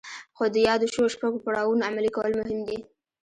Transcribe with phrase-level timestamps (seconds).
[0.35, 2.77] خو د يادو شويو شپږو پړاوونو عملي کول مهم دي.